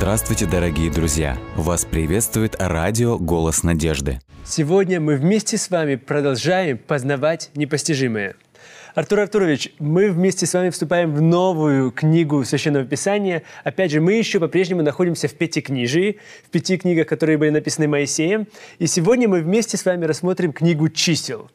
[0.00, 1.36] Здравствуйте, дорогие друзья!
[1.56, 4.18] Вас приветствует радио «Голос надежды».
[4.46, 8.34] Сегодня мы вместе с вами продолжаем познавать непостижимое.
[8.94, 13.42] Артур Артурович, мы вместе с вами вступаем в новую книгу Священного Писания.
[13.62, 18.46] Опять же, мы еще по-прежнему находимся в Пятикнижии, в пяти книгах, которые были написаны Моисеем.
[18.78, 21.50] И сегодня мы вместе с вами рассмотрим книгу «Чисел».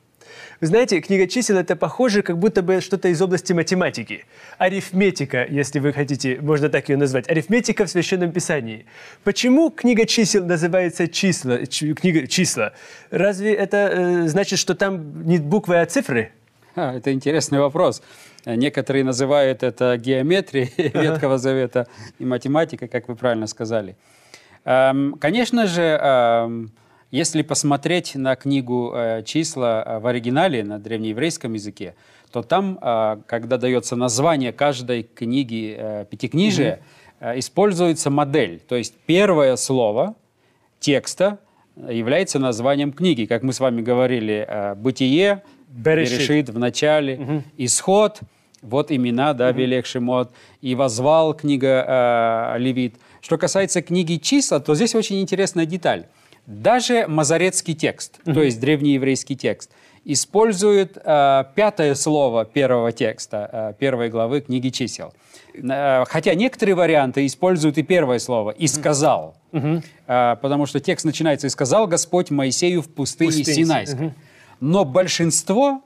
[0.62, 4.24] Вы знаете, книга чисел– это похоже, как будто бы что-то из области математики.
[4.58, 7.30] Арифметика, если вы хотите, можно так ее назвать.
[7.30, 8.86] Арифметика в Священном Писании.
[9.26, 12.72] Почему книга чисел называется числа, ч, книга числа?
[13.12, 16.32] Разве это э, значит, что там не буквы, а цифры?
[16.76, 18.02] А, это интересный вопрос.
[18.46, 23.98] Некоторые называют это геометрией Ветхого Завета и математикой, как вы правильно сказали.
[24.64, 26.72] Эм, конечно же, эм,
[27.16, 31.96] если посмотреть на книгу э, «Числа» э, в оригинале на древнееврейском языке,
[32.30, 36.82] то там, э, когда дается название каждой книги Пятикнижия,
[37.22, 37.40] mm-hmm.
[37.40, 38.60] используется модель.
[38.60, 40.16] То есть первое слово
[40.82, 41.40] текста
[41.78, 43.24] является названием книги.
[43.26, 47.42] Как мы с вами говорили, «Бытие», «Берешит», «Берешит» в начале, mm-hmm.
[47.58, 48.20] «Исход»,
[48.62, 49.58] вот имена, да, mm-hmm.
[49.58, 52.96] Велех Шимот, и «Возвал» книга э, Левит.
[53.22, 56.08] Что касается книги «Числа», то здесь очень интересная деталь.
[56.48, 58.34] Даже мазарецкий текст, mm-hmm.
[58.34, 59.72] то есть древнееврейский текст,
[60.04, 65.14] использует э, пятое слово первого текста, э, первой главы книги чисел.
[65.56, 69.84] Э, хотя некоторые варианты используют и первое слово «и сказал», mm-hmm.
[70.08, 73.56] э, потому что текст начинается «и сказал Господь Моисею в пустыне Пустынь.
[73.56, 74.08] Синайской».
[74.08, 74.14] Mm-hmm.
[74.60, 75.82] Но большинство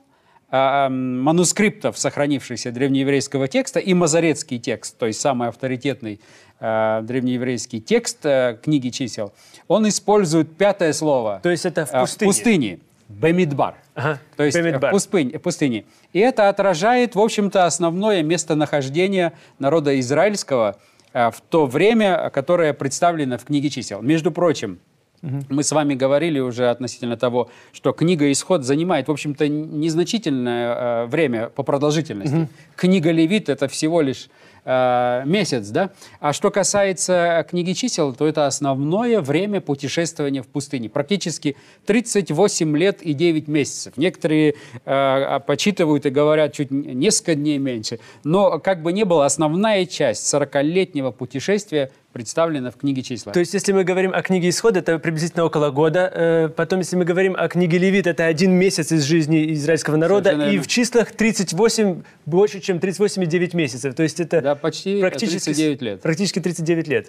[0.50, 6.20] манускриптов, сохранившихся древнееврейского текста, и мазарецкий текст, то есть самый авторитетный
[6.58, 9.32] э, древнееврейский текст э, книги чисел,
[9.68, 11.40] он использует пятое слово.
[11.42, 12.30] То есть это в пустыне?
[12.30, 12.78] В пустыне.
[13.08, 13.74] Бемидбар.
[13.94, 14.90] Ага, то есть Бемидбар.
[14.90, 15.84] в пустыне, пустыне.
[16.12, 20.78] И это отражает, в общем-то, основное местонахождение народа израильского
[21.12, 24.00] в то время, которое представлено в книге чисел.
[24.00, 24.78] Между прочим,
[25.22, 25.44] Угу.
[25.50, 31.06] Мы с вами говорили уже относительно того, что книга «Исход» занимает, в общем-то, незначительное э,
[31.06, 32.34] время по продолжительности.
[32.34, 32.48] Угу.
[32.76, 34.30] Книга «Левит»— это всего лишь
[34.64, 35.90] э, месяц, да?
[36.20, 40.88] А что касается книги чисел, то это основное время путешествования в пустыне.
[40.88, 43.94] Практически 38 лет и 9 месяцев.
[43.96, 44.54] Некоторые
[44.86, 48.00] э, почитывают и говорят чуть несколько дней меньше.
[48.24, 53.32] Но как бы ни было, основная часть 40-летнего путешествия представлена в книге числа.
[53.32, 56.10] То есть, если мы говорим о книге Исход, это приблизительно около года.
[56.12, 60.30] Э, потом, если мы говорим о книге Левит, это один месяц из жизни израильского народа.
[60.50, 63.94] и в числах 38, больше, чем 38,9 месяцев.
[63.94, 66.00] То есть, это да, почти практически 39 лет.
[66.02, 67.08] Практически 39 лет.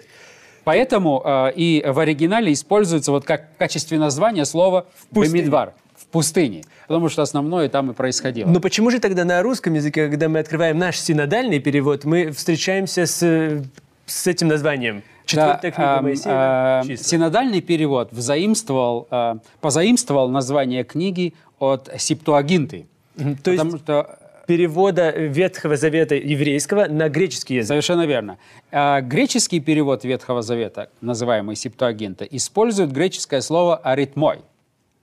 [0.64, 6.62] Поэтому э, и в оригинале используется вот как в качестве названия слово «бемидвар» в пустыне,
[6.86, 8.48] потому что основное там и происходило.
[8.48, 13.06] Но почему же тогда на русском языке, когда мы открываем наш синодальный перевод, мы встречаемся
[13.06, 13.64] с
[14.12, 15.02] с этим названием.
[15.24, 16.82] Четвертая да, книга Моисея.
[16.84, 22.86] Э, синодальный перевод взаимствовал, э, позаимствовал название книги от Септуагинты.
[23.16, 27.68] То потому есть что перевода Ветхого Завета еврейского на греческий язык.
[27.68, 28.38] Совершенно верно.
[28.70, 34.40] А греческий перевод Ветхого Завета, называемый Септуагинта, использует греческое слово «аритмой».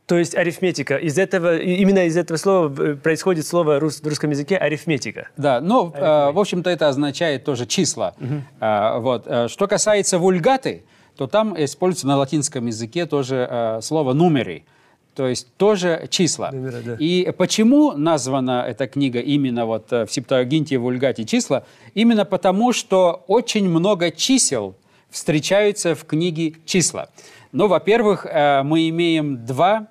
[0.10, 0.96] То есть арифметика.
[0.96, 5.30] Из этого, именно из этого слова э, происходит слово в русском языке арифметика.
[5.38, 8.16] Да, ну, э, в общем-то, это означает тоже числа.
[8.20, 8.34] Угу.
[8.60, 9.28] Э, вот.
[9.28, 10.82] Э, что касается вульгаты,
[11.16, 14.66] то там используется на латинском языке тоже э, слово «нумери»,
[15.14, 16.50] то есть тоже числа.
[16.52, 16.96] Номера, да.
[16.98, 21.66] И почему названа эта книга именно вот э, в Септуагинте и Вульгате числа?
[21.94, 24.74] Именно потому, что очень много чисел
[25.12, 27.10] встречаются в книге числа.
[27.52, 29.88] Ну, во-первых, мы имеем два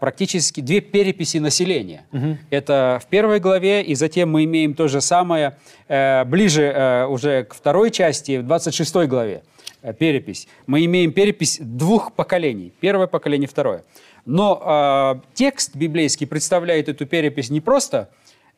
[0.00, 2.04] практически две переписи населения.
[2.12, 2.38] Угу.
[2.50, 5.56] Это в первой главе, и затем мы имеем то же самое
[5.86, 9.42] э, ближе э, уже к второй части, в 26 главе
[9.82, 10.48] э, перепись.
[10.66, 12.72] Мы имеем перепись двух поколений.
[12.80, 13.84] Первое поколение, второе.
[14.26, 18.10] Но текст библейский представляет эту перепись не просто,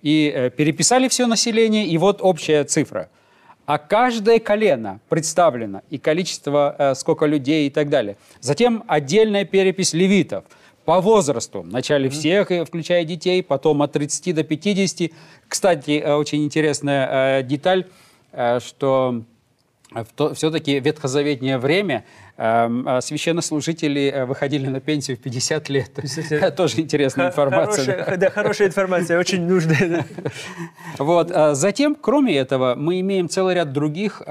[0.03, 3.09] и переписали все население, и вот общая цифра.
[3.67, 8.17] А каждое колено представлено, и количество, сколько людей и так далее.
[8.41, 10.45] Затем отдельная перепись левитов–
[10.91, 11.61] по возрасту.
[11.61, 15.13] Вначале всех, включая детей, потом от 30 до 50.
[15.47, 17.87] Кстати, э, очень интересная э, деталь,
[18.33, 19.23] э, что
[20.35, 22.05] все-таки ветхозаветнее время
[22.37, 25.93] священнослужители выходили на пенсию в 50 лет.
[25.95, 26.57] 50 лет.
[26.57, 27.85] Тоже интересная информация.
[27.85, 30.07] Хорошая, да, хорошая информация, очень нужная.
[30.99, 31.33] Вот.
[31.53, 34.23] Затем, кроме этого, мы имеем целый ряд других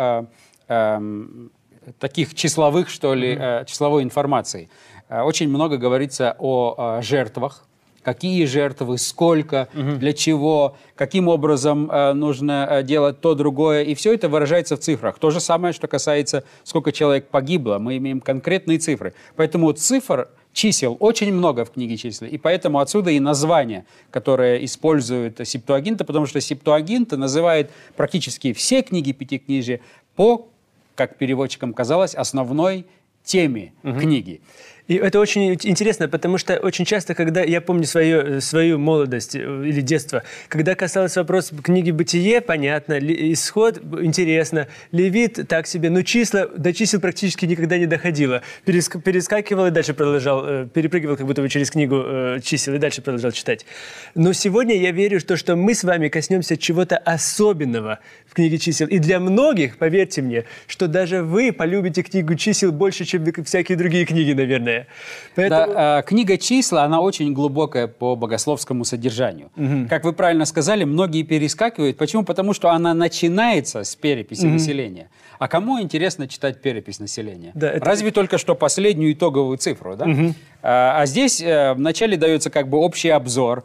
[2.00, 4.70] таких числовых, что ли, числовой информации.
[5.10, 7.66] Э, очень много говорится о э, жертвах,
[8.04, 13.84] какие жертвы, сколько, для чего, каким образом э, нужно э, делать то, другое.
[13.84, 15.20] И все это выражается в цифрах.
[15.20, 17.78] То же самое, что касается, сколько человек погибло.
[17.78, 19.14] Мы имеем конкретные цифры.
[19.36, 25.40] Поэтому цифр чисел очень много в книге чисел, и поэтому отсюда и название, которое использует
[25.48, 29.82] Септуагинта, потому что Септуагинта называет практически все книги Пятикнижия
[30.16, 30.48] по,
[30.96, 32.88] как переводчикам казалось, основной
[33.24, 34.00] теме угу.
[34.00, 34.42] книги.
[34.90, 39.40] И это очень интересно, потому что очень часто, когда я помню свою, свою молодость э,
[39.40, 46.48] или детство, когда касалось вопроса книги «Бытие», понятно, исход интересно, Левит так себе, но числа,
[46.48, 48.42] до чисел практически никогда не доходило.
[48.66, 52.80] Переск, перескакивал и дальше продолжал, э, перепрыгивал как будто бы через книгу э, чисел и
[52.80, 53.68] дальше продолжал читать.
[54.16, 58.88] Но сегодня я верю, что, что мы с вами коснемся чего-то особенного в книге чисел.
[58.88, 64.06] И для многих, поверьте мне, что даже вы полюбите книгу чисел больше, чем всякие другие
[64.08, 64.88] книги, наверное далее.
[65.36, 65.74] Поэтому...
[65.74, 69.52] Да, э, книга «Числа», она очень глубокая по богословскому содержанию.
[69.56, 69.88] Угу.
[69.90, 71.98] Как вы правильно сказали, многие перескакивают.
[71.98, 72.24] Почему?
[72.24, 74.54] Потому что она начинается с переписи угу.
[74.54, 75.10] населения.
[75.38, 77.52] А кому интересно читать перепись населения?
[77.54, 77.86] Да, это...
[77.86, 79.96] Разве только что последнюю итоговую цифру.
[79.96, 80.06] Да?
[80.06, 80.34] Угу.
[80.62, 83.64] А, а здесь э, вначале дается как бы общий обзор,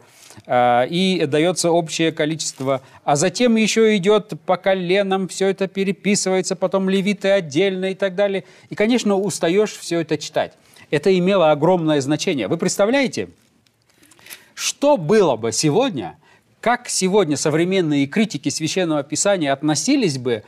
[0.49, 7.29] и дается общее количество, а затем еще идет по коленам, все это переписывается, потом левиты
[7.29, 8.43] отдельно и так далее.
[8.69, 10.51] И, конечно, устаешь все это читать
[10.95, 12.47] это имело огромное значение.
[12.47, 13.27] Вы представляете,
[14.53, 16.17] что было бы сегодня,
[16.61, 20.43] как сегодня современные критики Священного Писания относились бы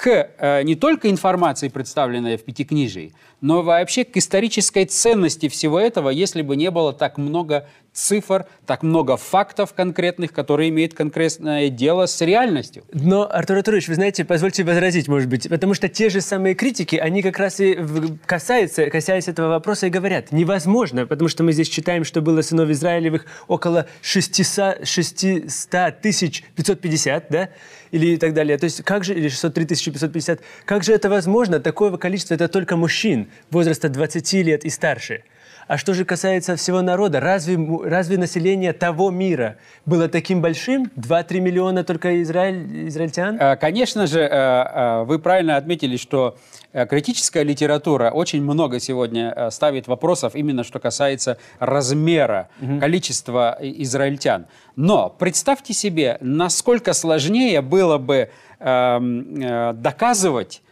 [0.00, 3.12] к э, не только информации, представленной в Пятикнижии,
[3.42, 8.82] но вообще к исторической ценности всего этого, если бы не было так много цифр, так
[8.82, 12.84] много фактов конкретных, которые имеют конкретное дело с реальностью.
[12.94, 16.96] Но, Артур Артурович, вы знаете, позвольте возразить, может быть, потому что те же самые критики,
[16.96, 17.76] они как раз и
[18.24, 22.70] касаются, касаясь этого вопроса, и говорят, невозможно, потому что мы здесь читаем, что было сынов
[22.70, 27.50] Израилевых около 600, 600 тысяч 550, да,
[27.90, 28.58] или и так далее.
[28.58, 31.60] То есть как же, или 603 550, как же это возможно?
[31.60, 35.22] Такое количество, это только мужчин возраста 20 лет и старше.
[35.70, 39.56] А что же касается всего народа, разве, разве население того мира
[39.86, 40.90] было таким большим?
[40.96, 43.36] 2-3 миллиона только израиль, израильтян?
[43.40, 46.36] Э, конечно же, э, э, вы правильно отметили, что
[46.72, 52.80] критическая литература очень много сегодня ставит вопросов именно что касается размера, угу.
[52.80, 54.46] количества израильтян.
[54.74, 60.62] Но представьте себе, насколько сложнее было бы эм, доказывать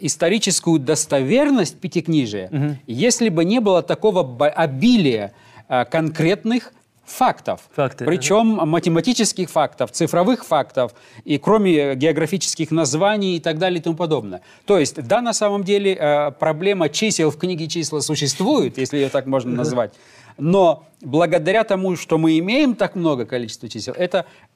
[0.00, 2.76] историческую достоверность Пятикнижия, угу.
[2.86, 5.32] если бы не было такого обилия
[5.68, 6.72] а, конкретных
[7.04, 7.60] фактов.
[7.74, 8.04] Факты.
[8.04, 8.66] Причем ага.
[8.66, 10.92] математических фактов, цифровых фактов,
[11.24, 14.42] и кроме географических названий и так далее и тому подобное.
[14.64, 19.08] То есть, да, на самом деле э, проблема чисел в книге числа существует, если ее
[19.08, 19.92] так можно назвать.
[20.38, 24.49] Но благодаря тому, что мы имеем так много количества чисел, это Э,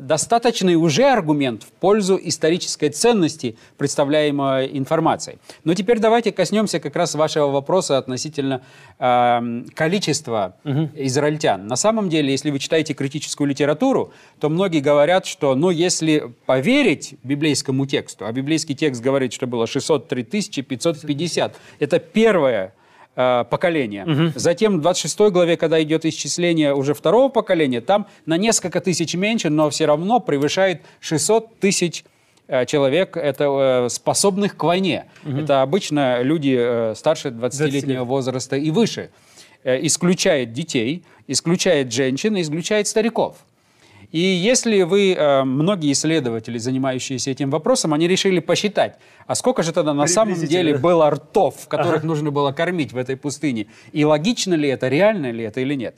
[0.00, 5.38] достаточный уже аргумент в пользу исторической ценности представляемой информации.
[5.64, 8.62] Но теперь давайте коснемся как раз вашего вопроса относительно
[9.00, 10.90] э, количества угу.
[10.94, 11.66] израильтян.
[11.66, 17.16] На самом деле, если вы читаете критическую литературу, то многие говорят, что, ну, если поверить
[17.24, 22.74] библейскому тексту, а библейский текст говорит, что было 603 550, это первое
[23.18, 24.04] э, поколения.
[24.04, 24.32] Угу.
[24.36, 29.50] Затем в 26 главе, когда идет исчисление уже второго поколения, там на несколько тысяч меньше,
[29.50, 32.04] но все равно превышает 600 тысяч
[32.46, 35.06] э, человек, это э, способных к войне.
[35.24, 35.38] Угу.
[35.38, 39.10] Это обычно люди старше 20-летнего 20 возраста и выше.
[39.64, 43.36] Исключает детей, исключает женщин, исключает стариков.
[44.10, 48.96] И если вы, э, многие исследователи, занимающиеся этим вопросом, они решили посчитать,
[49.26, 52.06] а сколько же тогда на самом деле было ртов, которых ага.
[52.06, 55.94] нужно было кормить в этой пустыне, и логично ли это, реально ли это или нет.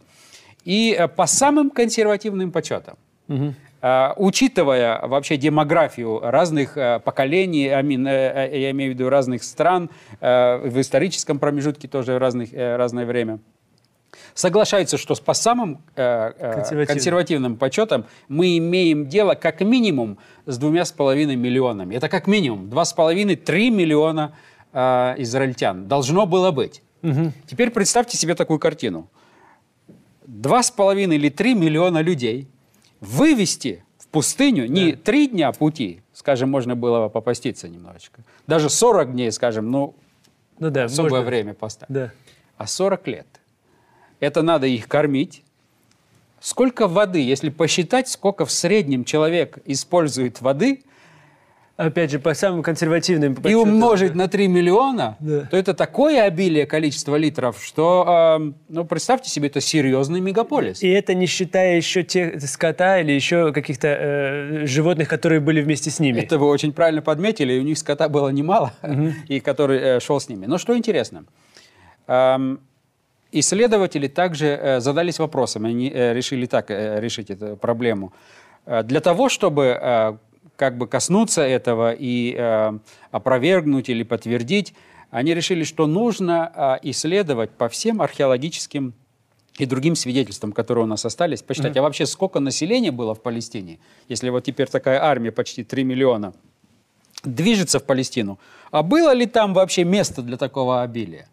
[0.65, 2.97] И э, по самым консервативным подсчетам,
[3.29, 3.55] угу.
[4.17, 6.75] учитывая вообще демографию разных
[7.05, 7.81] поколений, я
[8.73, 9.89] имею в виду разных стран,
[10.21, 13.39] в историческом промежутке тоже разных, разное время–
[14.35, 16.87] соглашаются, что по самым э, э, консервативным.
[16.87, 21.95] консервативным подсчетам мы имеем дело как минимум с двумя с половиной миллионами.
[21.95, 24.35] Это как минимум два с половиной, три миллиона
[24.73, 25.89] э, израильтян.
[25.89, 26.83] Должно было быть.
[27.03, 27.33] Угу.
[27.47, 29.09] Теперь представьте себе такую картину.
[30.27, 32.49] Два с половиной или три миллиона людей
[33.01, 39.33] вывести в пустыню не три дня пути, скажем, можно было попаститься немножечко, даже 40 дней,
[39.33, 39.95] скажем, ну,
[40.59, 41.27] ну да, особое можно.
[41.27, 42.13] время поставить, да.
[42.57, 43.27] а 40 лет
[44.21, 45.43] это надо их кормить.
[46.41, 50.83] Сколько воды, если посчитать, сколько в среднем человек использует воды,
[51.77, 55.49] опять же, по самым консервативным и подсчетам, умножить на 3 миллиона, Да.
[55.51, 60.83] то это такое обилие количества литров, что, э, ну, представьте себе, это серьезный мегаполис.
[60.83, 65.91] И это не считая еще тех скота или еще каких-то э, животных, которые были вместе
[65.91, 66.21] с ними.
[66.21, 68.73] Это вы очень правильно подметили, и у них скота было немало,
[69.29, 70.45] и который э, шел с ними.
[70.47, 71.25] Но что интересно,
[72.07, 72.61] эм,
[73.33, 78.13] исследователи также э, задались вопросом, они э, решили так э, решить эту проблему.
[78.67, 80.19] Для того, чтобы
[80.57, 82.37] как бы коснуться этого и
[83.11, 84.75] опровергнуть или подтвердить,
[85.11, 88.93] они решили, что нужно исследовать по всем археологическим
[89.59, 93.81] и другим свидетельствам, которые у нас остались, посчитать, а вообще сколько населения было в Палестине,
[94.09, 96.35] если вот теперь такая армия почти 3 миллиона
[97.25, 98.39] движется в Палестину,
[98.71, 101.29] а было ли там вообще место для такого обилия?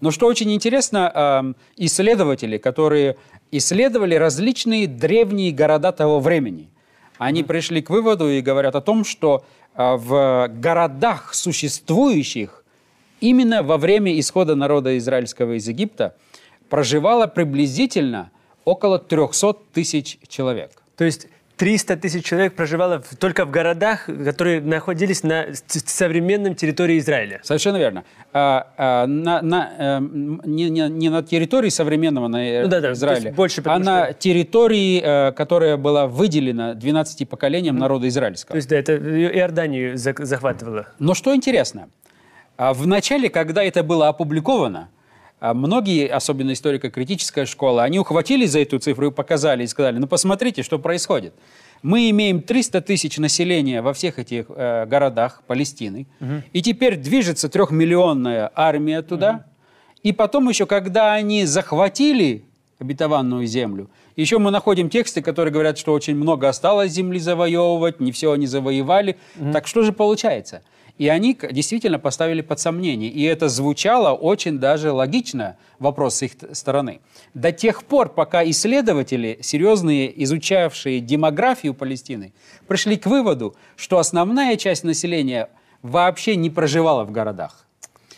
[0.00, 3.16] Но что очень интересно, эм, исследователи, которые
[3.50, 6.68] исследовали различные древние города того времени,
[7.18, 12.64] они пришли к выводу и говорят о том, что э, в городах существующих
[13.20, 16.14] именно во время исхода народа израильского из Египта
[16.68, 18.30] проживало приблизительно
[18.64, 20.70] около 300 тысяч человек.
[20.96, 26.98] То есть 300 тысяч человек проживало в- только в городах, которые находились на современном территории
[26.98, 27.40] Израиля.
[27.42, 28.04] Совершенно верно.
[28.34, 32.88] А, а, на, на, эм, не, не- не на территории современного на, э, Ну да-да,
[32.88, 38.06] то Израиля, больше, а потому на что- территории, э, которая была выделена 12 поколениям народа
[38.08, 38.52] израильского.
[38.52, 40.88] То есть, да, это Иорданию захватывало.
[40.98, 41.88] Но что интересно,
[42.58, 44.88] а, в начале, когда это было опубликовано,
[45.40, 50.62] многие, особенно историко-критическая школа, они ухватились за эту цифру и показали, и сказали, ну посмотрите,
[50.62, 51.34] что происходит.
[51.82, 56.06] Мы имеем 300 тысяч населения во всех этих э, городах Палестины,
[56.52, 59.44] и теперь движется трехмиллионная армия туда,
[60.02, 62.44] и потом еще, когда они захватили
[62.78, 68.12] обетованную землю, еще мы находим тексты, которые говорят, что очень много осталось земли завоевывать, не
[68.12, 69.18] все они завоевали.
[69.52, 70.62] Так что же получается?
[70.98, 73.10] И они действительно поставили под сомнение.
[73.10, 77.00] И это звучало очень даже логично, вопрос с их стороны.
[77.34, 82.32] До тех пор, пока исследователи, серьезные, изучавшие демографию Палестины,
[82.66, 85.50] пришли к выводу, что основная часть населения
[85.82, 87.66] вообще не проживала в городах.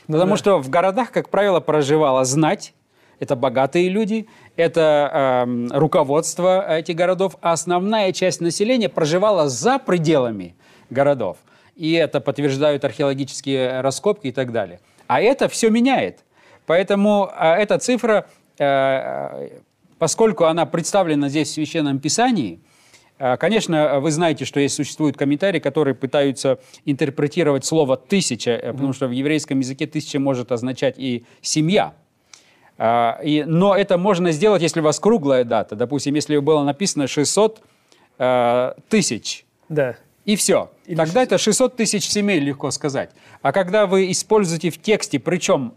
[0.06, 2.73] Потому что в городах, как правило, проживала знать,
[3.18, 10.54] это богатые люди, это эм, руководство этих городов, а основная часть населения проживала за пределами
[10.88, 11.37] городов.
[11.78, 14.80] И это подтверждают археологические раскопки и так далее.
[15.06, 16.25] А это все меняет.
[16.66, 18.26] Поэтому а, эта цифра,
[18.58, 19.49] э, э,
[19.99, 22.61] поскольку она представлена здесь в Священном Писании,
[23.20, 28.92] а, Конечно, вы знаете, что есть существуют комментарии, которые пытаются интерпретировать слово «тысяча», э, потому
[28.92, 31.94] что в еврейском языке «тысяча» может означать и «семья».
[32.76, 35.75] А, и, но это можно сделать, если у вас круглая дата.
[35.75, 37.61] Допустим, если было написано 600
[38.18, 39.97] э, тысяч, Да.
[40.28, 40.70] И все.
[40.85, 43.12] Или Тогда это 600 тысяч семей, легко сказать.
[43.40, 45.73] А когда вы используете в тексте, причем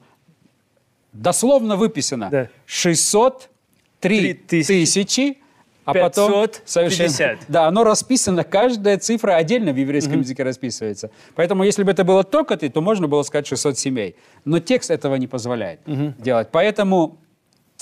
[1.14, 2.50] дословно выписано Да.
[2.66, 3.48] 603
[4.02, 5.38] Три тысячи,
[5.86, 7.40] а потом 550.
[7.48, 11.12] Да, оно расписано, каждая цифра отдельно в еврейском языке расписывается.
[11.36, 14.16] Поэтому, если бы это было только ты, то можно было сказать 600 семей.
[14.44, 15.80] Но текст этого не позволяет
[16.18, 16.50] делать.
[16.52, 17.20] Поэтому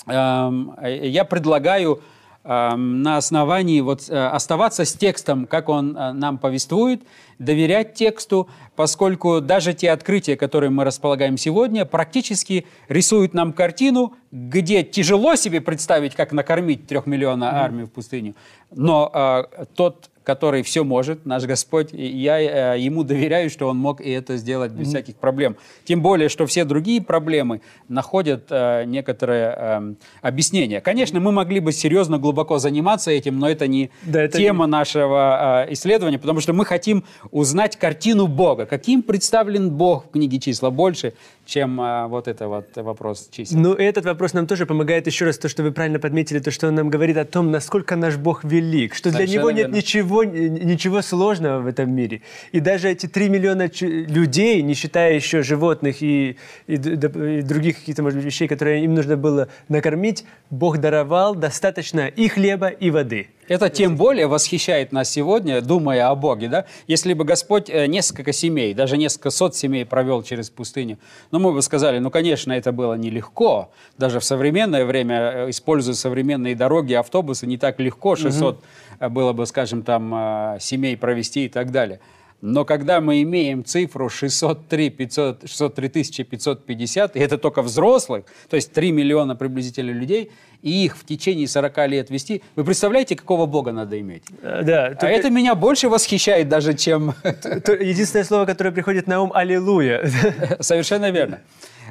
[0.06, 2.00] эм, я предлагаю
[2.42, 7.02] на основании вот э, оставаться с текстом, как он э, нам повествует,
[7.38, 14.82] доверять тексту, поскольку даже те открытия, которые мы располагаем сегодня, практически рисуют нам картину, где
[14.82, 18.34] тяжело себе представить, как накормить трехмиллиона армию в пустыню,
[18.70, 23.78] но э, тот который все может, наш Господь, и я э, ему доверяю, что он
[23.78, 25.56] мог и это сделать без всяких проблем.
[25.84, 30.80] Тем более, что все другие проблемы находят э, некоторое э, объяснение.
[30.80, 35.64] Конечно, мы могли бы серьезно, глубоко заниматься этим, но это не Да, это тема нашего
[35.66, 38.66] э, исследования, потому что мы хотим узнать картину Бога.
[38.66, 41.14] Каким представлен Бог в книге числа больше,
[41.50, 43.58] чем э, вот это вот вопрос чисел.
[43.58, 46.68] Ну, этот вопрос нам тоже помогает еще раз, то, что вы правильно подметили, то, что
[46.68, 49.76] он нам говорит о том, насколько наш Бог велик, что для Совершенно него нет верно.
[49.76, 52.22] ничего, ничего сложного в этом мире.
[52.52, 56.36] И даже эти 3 миллиона людей, не считая еще животных и,
[56.68, 62.06] и и других каких-то, может быть, вещей, которые им нужно было накормить, Бог даровал достаточно
[62.06, 63.28] и хлеба, и воды.
[63.50, 66.48] Это тем более восхищает нас сегодня, думая о Боге.
[66.48, 66.66] Да?
[66.86, 70.98] Если бы Господь э, несколько семей, даже несколько сот семей провел через пустыню,
[71.32, 73.72] ну, мы бы сказали, ну, конечно, это было нелегко.
[73.98, 78.62] Даже в современное время, э, используя современные дороги, автобусы, не так легко 600
[79.00, 81.98] э, было бы, скажем, там, семей провести и так далее.
[82.42, 88.72] Но когда мы имеем цифру 603, 500, 603 550, и это только взрослых, то есть
[88.72, 90.30] 3 миллиона приблизительно людей,
[90.62, 94.22] и их в течение 40 лет вести, вы представляете, какого Бога надо иметь?
[94.42, 97.14] Э, Да, А только- это меня больше восхищает даже, чем...
[97.24, 100.02] единственное слово, которое приходит на ум– «Аллилуйя».
[100.60, 101.40] Совершенно верно.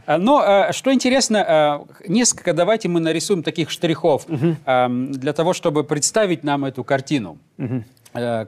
[0.06, 4.26] А, Но а, что интересно, а, несколько давайте мы нарисуем таких штрихов
[4.66, 7.82] ам, для того, чтобы представить нам эту картину, э,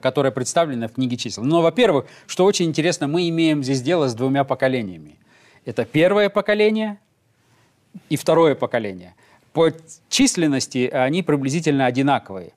[0.02, 1.44] которая представлена в книге чисел.
[1.44, 5.18] Но, во-первых, что очень интересно, мы имеем здесь дело с двумя поколениями.
[5.64, 6.98] Это первое поколение
[8.08, 9.14] и второе поколение.
[9.52, 9.70] По
[10.08, 12.52] численности они приблизительно одинаковые.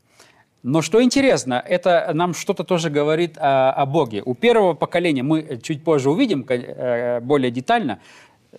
[0.63, 4.23] Но что интересно, это нам что-то тоже говорит о, о Боге.
[4.25, 7.99] У первого поколения, мы чуть позже увидим э, более детально,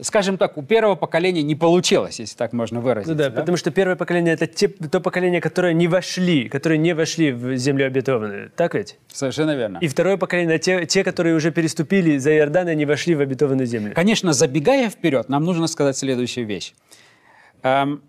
[0.01, 3.13] скажем так, у первого поколения не получилось, если так можно выразиться.
[3.13, 3.41] Ну да, да?
[3.41, 7.57] потому что первое поколение– это те- то поколение, которое не вошли, которые не вошли в
[7.57, 8.51] землю обетованную.
[8.55, 8.99] Так ведь?
[9.09, 9.79] Совершенно верно.
[9.81, 13.67] И второе поколение– те, те, которые уже переступили за Иордан и не вошли в обетованную
[13.67, 13.93] землю.
[13.95, 16.75] Конечно, забегая вперед, нам нужно сказать следующую вещь.
[17.63, 18.03] Эм,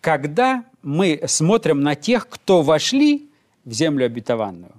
[0.00, 3.30] Когда мы смотрим на тех, кто вошли
[3.64, 4.72] в землю обетованную,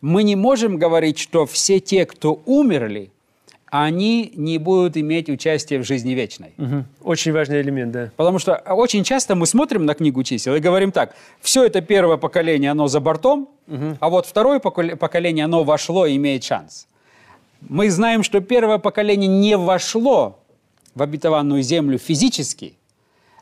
[0.00, 3.11] мы не можем говорить, что все те, кто умерли,
[3.72, 6.52] они не будут иметь участие в жизни вечной.
[6.58, 6.84] Мгм.
[7.02, 8.10] Очень важный элемент, да.
[8.16, 12.18] Потому что очень часто мы смотрим на книгу чисел и говорим так, все это первое
[12.18, 13.48] поколение, оно за бортом,
[14.00, 16.86] а вот второе поколе- поколение, оно вошло и имеет шанс.
[17.66, 20.38] Мы знаем, что первое поколение не вошло
[20.94, 22.74] в обетованную землю физически,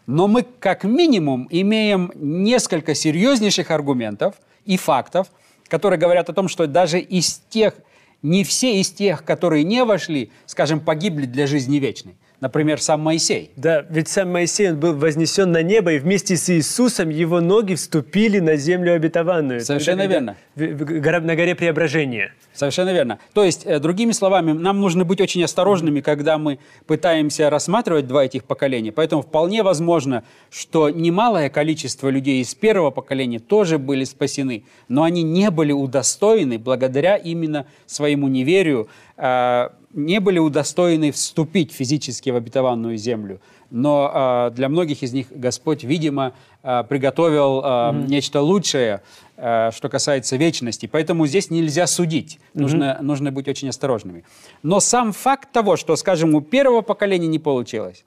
[0.06, 5.26] но мы как минимум имеем несколько серьезнейших аргументов и фактов,
[5.66, 7.74] которые говорят о том, что даже из тех,
[8.22, 12.16] не все из тех, которые не вошли, скажем, погибли для жизни вечной.
[12.40, 13.50] Например, сам Моисей.
[13.56, 17.74] Да, ведь сам Моисей он был вознесен на небо, и вместе с Иисусом его ноги
[17.74, 19.60] вступили на землю обетованную.
[19.60, 20.36] Совершенно Тогда, верно.
[20.54, 22.32] в- на горе Преображения.
[22.54, 23.18] Совершенно верно.
[23.34, 28.24] То есть, э, другими словами, нам нужно быть очень осторожными, когда мы пытаемся рассматривать два
[28.24, 28.90] этих поколения.
[28.90, 35.22] Поэтому вполне возможно, что немалое количество людей из первого поколения тоже были спасены, но они
[35.22, 42.96] не были удостоены, благодаря именно своему неверию, э, не были удостоены вступить физически в обетованную
[42.96, 43.40] землю.
[43.70, 46.32] Но э, для многих из них Господь, видимо,
[46.62, 49.02] э, приготовил э, нечто лучшее,
[49.36, 50.86] э, что касается вечности.
[50.86, 52.38] Поэтому здесь нельзя судить.
[52.54, 54.24] Нужно, нужно быть очень осторожными.
[54.62, 58.04] Но сам факт того, что, скажем, у первого поколения не получилось,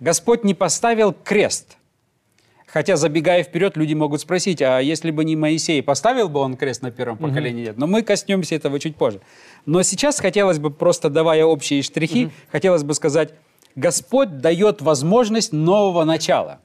[0.00, 1.76] Господь не поставил крест.
[2.72, 6.82] Хотя, забегая вперед, люди могут спросить, а если бы не Моисей, поставил бы он крест
[6.82, 7.64] на первом поколении?
[7.66, 7.78] Нет.
[7.78, 9.20] Но мы коснемся этого чуть позже.
[9.66, 13.34] Но сейчас хотелось бы, просто давая общие штрихи, хотелось бы сказать,
[13.74, 16.60] Господь дает возможность нового начала.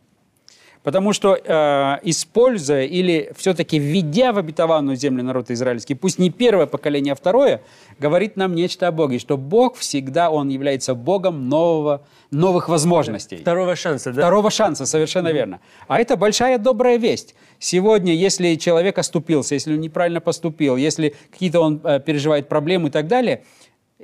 [0.86, 6.68] Потому что, э, используя или все-таки введя в обетованную землю народ израильский, пусть не первое
[6.68, 7.64] поколение, а второе,
[7.98, 13.38] говорит нам нечто о Боге, что Бог всегда, Он является Богом нового, новых возможностей.
[13.38, 14.22] Второго шанса, да?
[14.22, 15.60] Второго шанса, совершенно верно.
[15.88, 17.34] А это большая добрая весть.
[17.58, 22.92] Сегодня, если человек оступился, если он неправильно поступил, если какие-то он э, переживает проблемы и
[22.92, 23.44] так далее,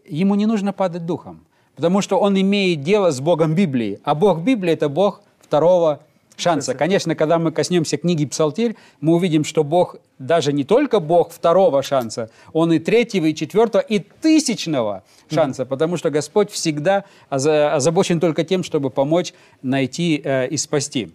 [0.04, 1.46] ему не нужно падать духом.
[1.76, 4.00] Потому что он имеет дело с Богом Библии.
[4.04, 6.00] А Бог Библии– это Бог второго
[6.38, 6.74] шанса.
[6.74, 11.82] Конечно, когда мы коснемся книги Псалтирь, мы увидим, что Бог даже не только Бог второго
[11.84, 18.20] шанса, Он и третьего, и четвертого, и тысячного шанса, потому что Господь всегда оза- озабочен
[18.20, 21.12] только тем, чтобы помочь найти э, и спасти.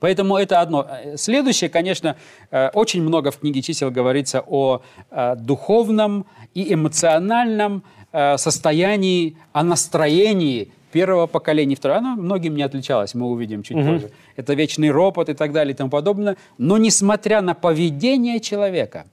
[0.00, 0.86] Поэтому это одно.
[1.16, 2.16] Следующее, конечно,
[2.50, 7.82] э, очень много в книге чисел говорится о э, духовном и эмоциональном
[8.16, 11.98] э, состоянии, о настроении первого поколения второго.
[11.98, 14.10] Оно многим не отличалось, мы увидим чуть позже.
[14.36, 16.36] Это вечный ропот и так далее и тому подобное.
[16.56, 19.04] Но несмотря на поведение человека,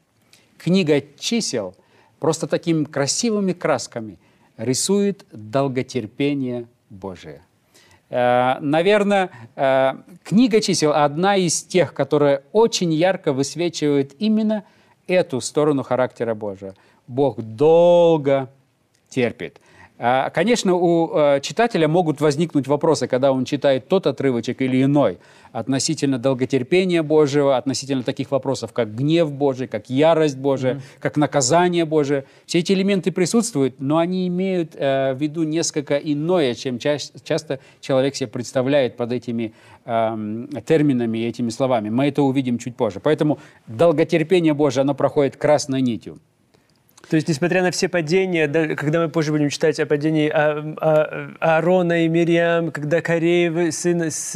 [0.58, 1.76] книга чисел
[2.20, 4.18] просто такими красивыми красками
[4.58, 7.42] рисует долготерпение Божие.
[8.10, 14.64] Э, Наверное, э, книга чисел одна из тех, которая очень ярко высвечивает именно
[15.08, 16.76] эту сторону характера Божия.
[17.08, 18.48] Бог долго
[19.14, 19.60] терпит.
[20.00, 25.20] А, Конечно, у э, читателя могут возникнуть вопросы, когда он читает тот отрывочек или иной,
[25.52, 32.26] относительно долготерпения Божьего, относительно таких вопросов, как гнев Божий, как ярость Божия, как наказание Божие.
[32.48, 37.60] Все эти элементы присутствуют, но они имеют э, в виду несколько иное, чем ча- часто
[37.80, 39.54] человек себе представляет под этими
[39.86, 41.90] эм, терминами и этими словами.
[41.90, 43.00] Мы это увидим чуть позже.
[43.00, 46.18] Поэтому долготерпение Божие, оно проходит красной нитью.
[47.14, 50.74] То есть, несмотря на все падения, да, когда мы позже будем читать о падении а,
[50.82, 54.32] а, Аарона и Мириам, когда Кореевы, сын с,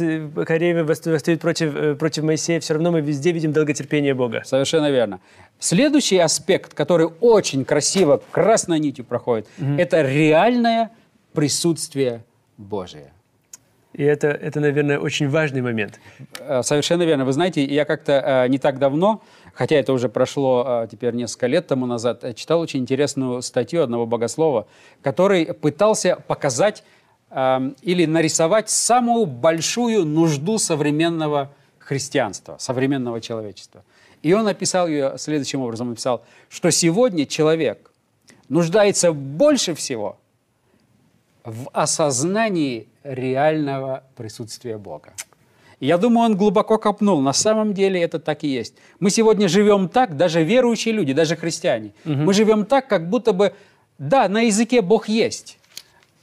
[0.46, 4.42] Кореевы восстают против, э, против Моисея, все равно мы везде видим долготерпение Бога.
[4.44, 5.18] Совершенно верно.
[5.58, 10.90] Следующий аспект, который очень красиво красной нитью проходит, это реальное
[11.32, 12.22] присутствие
[12.58, 13.10] Божие.
[13.98, 15.98] И это, это, наверное, очень важный момент.
[16.38, 17.24] Э, Совершенно верно.
[17.24, 19.22] Вы знаете, я как-то э, не так давно,
[19.54, 24.06] хотя это уже прошло э, теперь несколько лет тому назад, читал очень интересную статью одного
[24.06, 24.68] богослова,
[25.02, 26.84] который пытался показать
[27.30, 33.82] э, или нарисовать самую большую нужду современного христианства, современного человечества.
[34.22, 35.88] И он описал ее следующим образом.
[35.88, 37.90] Он написал, что сегодня человек
[38.48, 40.18] нуждается больше всего
[41.50, 45.12] в осознании реального присутствия Бога.
[45.80, 47.20] Я думаю, он глубоко копнул.
[47.20, 48.74] На самом деле это так и есть.
[49.00, 51.92] Мы сегодня живем так, даже верующие люди, даже христиане.
[52.04, 53.54] Мы живем так, как будто бы,
[53.98, 55.58] да, на языке Бог есть,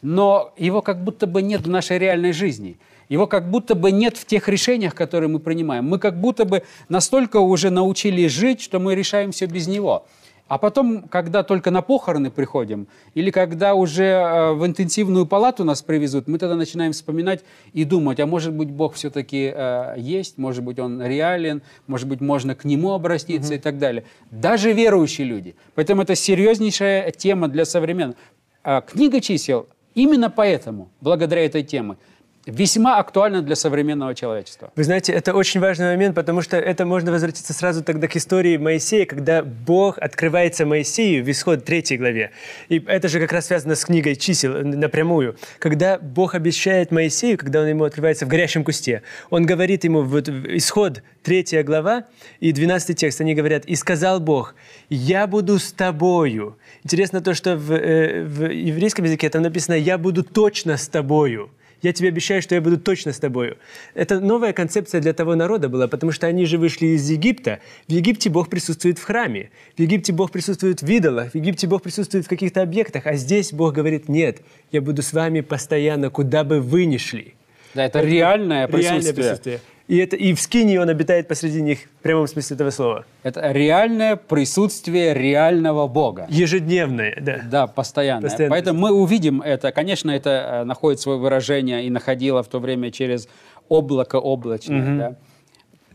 [0.01, 2.77] но его как будто бы нет в нашей реальной жизни.
[3.07, 5.85] Его как будто бы нет в тех решениях, которые мы принимаем.
[5.85, 10.05] Мы как будто бы настолько уже научились жить, что мы решаем все без него.
[10.47, 15.81] А потом, когда только на похороны приходим, или когда уже э, в интенсивную палату нас
[15.81, 20.63] привезут, мы тогда начинаем вспоминать и думать, а может быть Бог все-таки э, есть, может
[20.63, 24.03] быть Он реален, может быть можно к Нему обратиться и так далее.
[24.29, 25.55] Даже верующие люди.
[25.73, 28.17] Поэтому это серьезнейшая тема для современных.
[28.63, 31.97] А книга чисел именно поэтому, благодаря этой теме,
[32.45, 34.71] весьма актуальна для современного человечества.
[34.75, 38.57] Вы знаете, это очень важный момент, потому что это можно возвратиться сразу тогда к истории
[38.57, 42.31] Моисея, когда Бог открывается Моисею в исход 3 главе.
[42.69, 45.37] И это же как раз связано с книгой чисел напрямую.
[45.59, 50.29] Когда Бог обещает Моисею, когда он ему открывается в горящем кусте, он говорит ему, вот
[50.29, 52.05] исход 3 глава
[52.39, 54.55] и 12 текст, они говорят, «И сказал Бог,
[54.89, 56.57] я буду с тобою».
[56.83, 61.49] Интересно то, что в, э, в еврейском языке там написано «я буду точно с тобою».
[61.81, 63.57] Я тебе обещаю, что я буду точно с тобою.
[63.93, 67.59] Это новая концепция для того народа была, потому что они же вышли из Египта.
[67.87, 69.51] В Египте Бог присутствует в храме.
[69.75, 71.31] В Египте Бог присутствует в идолах.
[71.31, 73.05] В Египте Бог присутствует в каких-то объектах.
[73.05, 77.33] А здесь Бог говорит, нет, я буду с вами постоянно, куда бы вы ни шли.
[77.73, 79.01] Да, это реальное присутствие.
[79.01, 79.59] Реальное присутствие.
[79.87, 83.05] И, это, и в Скинии он обитает посреди них в прямом смысле этого слова.
[83.21, 86.25] Это реальное присутствие реального Бога.
[86.27, 87.41] Ежедневное, да.
[87.49, 88.23] Да, постоянно.
[88.23, 88.55] Постоянно.
[88.55, 89.71] Поэтому мы увидим это.
[89.71, 93.27] Конечно, это э, находит свое выражение и находило в то время через
[93.69, 94.97] облако облачное.
[94.97, 95.15] да.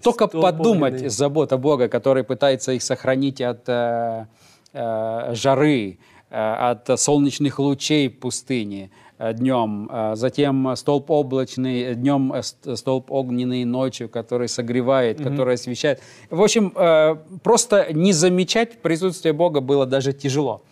[0.03, 1.11] Только Столб подумать, огненный.
[1.11, 4.27] забота Бога, который пытается их сохранить от э,
[4.73, 5.99] э, жары,
[6.31, 8.91] э, от солнечных лучей пустыни
[9.35, 16.01] днем, э, затем столб облачный днем, э, ст- столб огненный ночью, который согревает, который освещает.
[16.31, 20.63] В общем, э, просто не замечать присутствие Бога было даже тяжело.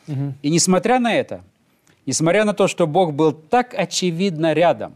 [0.43, 1.41] И несмотря на это,
[2.07, 4.93] несмотря на то, что Бог был так очевидно рядом,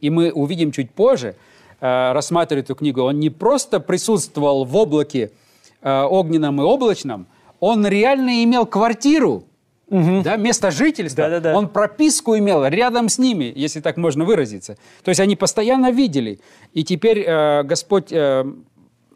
[0.00, 1.34] и мы увидим чуть позже,
[1.80, 5.30] э, рассматривая эту книгу, он не просто присутствовал в облаке
[5.82, 7.26] э, огненном и облачном,
[7.60, 9.44] он реально имел квартиру,
[10.22, 11.24] да, место жительства.
[11.24, 11.56] Да-да-да.
[11.56, 14.76] Он прописку имел рядом с ними, если так можно выразиться.
[15.02, 16.40] То есть они постоянно видели.
[16.72, 18.44] И теперь э, Господь э,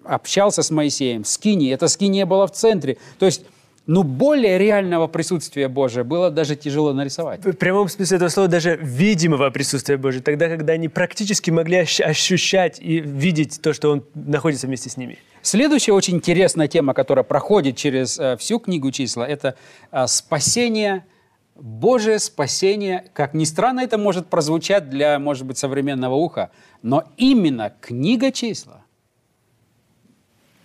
[0.04, 1.72] общался с Моисеем в Скинии.
[1.72, 2.96] Эта Скиния была в центре.
[3.18, 3.44] То есть,
[3.86, 7.44] ну, более реального присутствия Божия было даже тяжело нарисовать.
[7.44, 12.00] В прямом смысле этого слова даже видимого присутствия Божьего, тогда, когда они практически могли ощ-
[12.00, 15.18] ощущать и видеть то, что Он находится вместе с ними.
[15.48, 19.54] Следующая очень интересная тема, которая проходит через э, всю книгу числа, это
[19.90, 21.06] э, спасение,
[21.54, 23.10] Божие спасение.
[23.14, 26.50] Как ни странно это может прозвучать для, может быть, современного уха,
[26.82, 28.82] но именно книга числа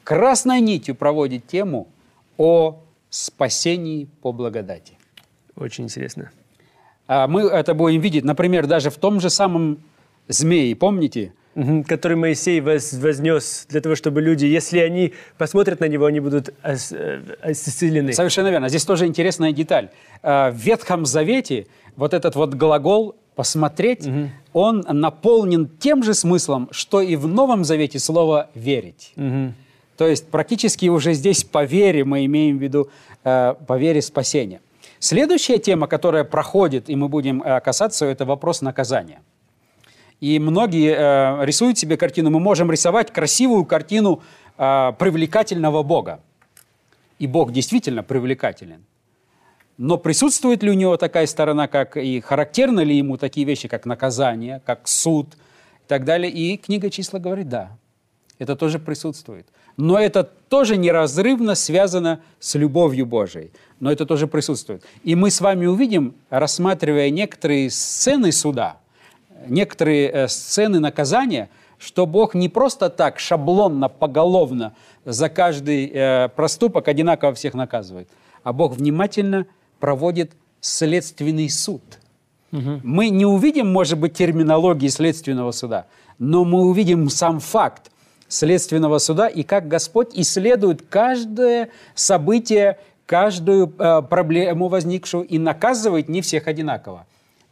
[0.04, 1.88] красной нитью проводит тему
[2.36, 4.98] о спасении по благодати.
[5.56, 6.30] Очень интересно.
[7.08, 9.82] А Мы это будем видеть, например, даже в том же самом
[10.28, 11.32] змее, помните?
[11.88, 16.50] Который Моисей воз- вознес для того, чтобы люди, если они посмотрят на него, они будут
[16.64, 16.76] э,
[17.46, 18.14] исцелены.
[18.14, 18.70] Совершенно верно.
[18.70, 19.90] Здесь тоже интересная деталь.
[20.24, 24.08] Э, В Ветхом Завете вот этот вот глагол «посмотреть»,
[24.54, 29.14] он наполнен тем же смыслом, что и в Новом Завете слово «верить».
[29.98, 32.90] То есть практически уже здесь по вере мы имеем в виду
[33.24, 34.60] э, по вере спасения.
[35.00, 39.22] Следующая тема, которая проходит, и мы будем э, касаться, это вопрос наказания.
[40.22, 42.30] И многие э, рисуют себе картину.
[42.30, 44.22] Мы можем рисовать красивую картину
[44.58, 46.22] э, привлекательного Бога.
[47.20, 48.86] И Бог действительно привлекателен.
[49.78, 53.86] Но присутствует ли у него такая сторона, как и характерны ли ему такие вещи, как
[53.86, 56.32] наказание, как суд и так далее?
[56.32, 57.78] И книга числа говорит, да.
[58.40, 59.48] Это тоже присутствует.
[59.78, 63.52] Но это тоже неразрывно связано с любовью Божией.
[63.80, 64.84] Но это тоже присутствует.
[65.04, 68.78] И мы с вами увидим, рассматривая некоторые сцены суда,
[69.48, 74.74] некоторые э, сцены наказания, что Бог не просто так шаблонно, поголовно
[75.06, 78.10] за каждый э, проступок одинаково всех наказывает,
[78.44, 79.46] а Бог внимательно
[79.80, 81.82] проводит следственный суд.
[82.52, 82.82] Угу.
[82.84, 85.88] Мы не увидим, может быть, терминологии следственного суда,
[86.20, 87.92] но мы увидим сам факт
[88.28, 96.22] следственного суда и как Господь исследует каждое событие, каждую э, проблему возникшую и наказывает не
[96.22, 97.06] всех одинаково,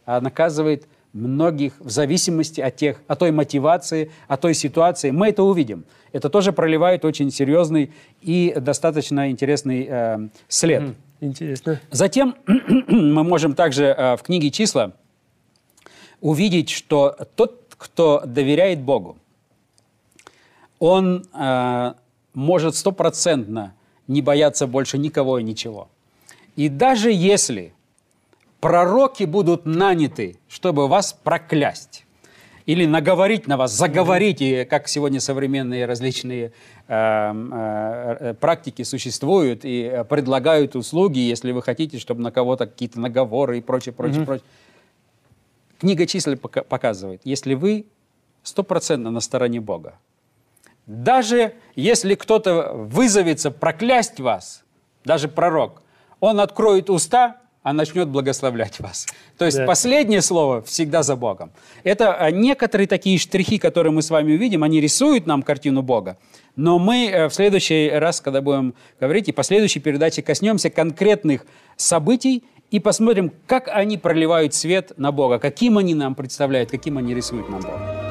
[0.05, 5.11] а наказывает многих в зависимости от, тех, от той мотивации, от той ситуации.
[5.11, 5.85] Мы это увидим.
[6.11, 10.95] Это тоже проливает очень серьезный и достаточно интересный э, след.
[11.19, 11.79] Интересно.
[11.91, 12.35] Затем
[12.87, 14.93] мы можем также э, в книге «Числа»
[16.19, 19.17] увидеть, что тот, кто доверяет Богу,
[20.79, 21.93] он э,
[22.33, 23.73] может стопроцентно
[24.07, 25.89] не бояться больше никого и ничего.
[26.55, 27.73] И даже если
[28.61, 32.05] пророки будут наняты, чтобы вас проклясть,
[32.65, 36.51] или наговорить на вас, заговорить, и как сегодня современные различные э,
[36.87, 43.57] э, э, практики существуют и предлагают услуги, если вы хотите, чтобы на кого-то какие-то наговоры
[43.57, 44.25] и прочее, прочее, mm-hmm.
[44.25, 44.45] прочее.
[45.79, 47.87] Книга чисел показывает, если вы
[48.43, 49.95] стопроцентно на стороне Бога,
[50.85, 54.63] даже если кто-то вызовется проклясть вас,
[55.03, 55.81] даже пророк,
[56.19, 59.07] он откроет уста а начнет благословлять вас.
[59.37, 59.65] То есть да.
[59.65, 61.51] последнее слово всегда за Богом.
[61.83, 66.17] Это а, некоторые такие штрихи, которые мы с вами увидим, они рисуют нам картину Бога.
[66.55, 71.45] Но мы э, в следующий раз, когда будем говорить, и последующей передаче коснемся конкретных
[71.75, 77.13] событий и посмотрим, как они проливают свет на Бога, каким они нам представляют, каким они
[77.13, 78.10] рисуют нам Бога.